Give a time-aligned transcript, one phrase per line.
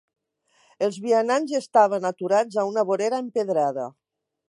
[0.87, 3.91] Els vianants estaven aturats a una vorera empedrada.